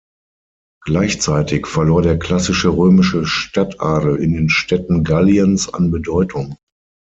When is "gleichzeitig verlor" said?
0.83-2.01